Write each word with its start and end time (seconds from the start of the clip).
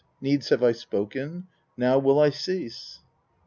Needs 0.19 0.49
have 0.49 0.63
I 0.63 0.71
spoken, 0.71 1.45
now 1.77 1.99
will 1.99 2.19
I 2.19 2.31
cease.' 2.31 3.01